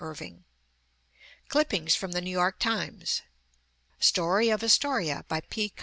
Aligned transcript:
Irving; 0.03 0.45
Clippings 1.47 1.93
from 1.93 2.13
the 2.13 2.21
New 2.21 2.31
York 2.31 2.57
Times; 2.57 3.21
Story 3.99 4.49
of 4.49 4.63
Astoria, 4.63 5.25
by 5.27 5.41
P. 5.41 5.71